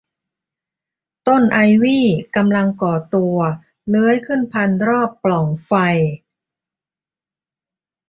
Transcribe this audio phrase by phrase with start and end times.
[1.27, 2.05] ต้นไอวี่
[2.35, 3.37] กำลังก่อตัว
[3.87, 5.71] เลื้อยขึ้นพันรอบปล่องไฟ